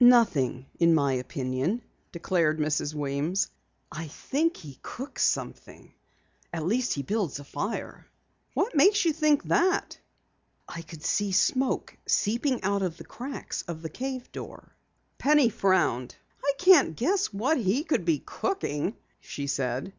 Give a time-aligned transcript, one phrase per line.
[0.00, 2.94] "Nothing in my opinion," declared Mrs.
[2.94, 3.50] Weems.
[3.92, 5.92] "I think he cooks something.
[6.54, 8.06] At least he builds a fire."
[8.54, 9.98] "What makes you think that?"
[10.66, 14.74] "I could see smoke seeping out from the cracks of the cave door."
[15.18, 16.16] Penny frowned.
[16.42, 19.92] "I can't guess what he could be cooking," she said.